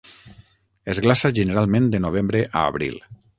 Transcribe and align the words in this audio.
Es 0.93 1.01
glaça 1.07 1.31
generalment 1.41 1.91
de 1.97 2.01
novembre 2.07 2.43
a 2.53 2.65
abril. 2.73 2.99